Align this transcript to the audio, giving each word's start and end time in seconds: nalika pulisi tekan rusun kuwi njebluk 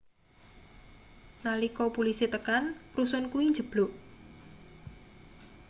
nalika 1.45 1.85
pulisi 1.95 2.25
tekan 2.33 2.63
rusun 2.95 3.23
kuwi 3.31 3.45
njebluk 3.51 3.91